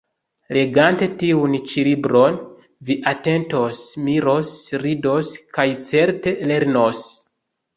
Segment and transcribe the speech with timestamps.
[0.55, 2.39] Legante tiun ĉi libron,
[2.91, 4.55] vi atentos, miros,
[4.87, 7.07] ridos kaj, certe, lernos.